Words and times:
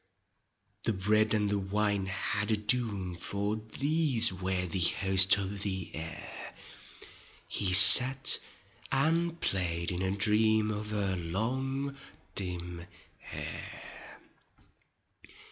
The 0.81 0.93
bread 0.93 1.35
and 1.35 1.47
the 1.51 1.59
wine 1.59 2.07
had 2.07 2.49
a 2.49 2.57
doom. 2.57 3.13
For 3.15 3.55
these 3.57 4.33
were 4.33 4.65
the 4.65 4.79
host 4.79 5.37
of 5.37 5.61
the 5.61 5.91
air; 5.93 6.55
He 7.47 7.71
sat 7.71 8.39
and 8.91 9.39
played 9.41 9.91
in 9.91 10.01
a 10.01 10.09
dream 10.09 10.71
Of 10.71 10.89
her 10.89 11.15
long 11.15 11.95
dim 12.33 12.87
hair. 13.19 14.19